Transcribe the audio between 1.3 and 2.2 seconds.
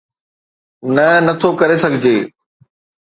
ٿو ڪري سگھجي.